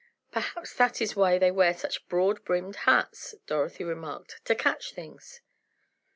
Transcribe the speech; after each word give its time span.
"Perhaps 0.31 0.73
that 0.77 0.99
is 0.99 1.15
why 1.15 1.37
they 1.37 1.51
wear 1.51 1.75
such 1.77 2.07
broad 2.07 2.43
brimmed 2.43 2.75
hats," 2.89 3.35
Dorothy 3.45 3.83
remarked, 3.83 4.41
"to 4.45 4.55
catch 4.55 4.93
things." 4.95 5.41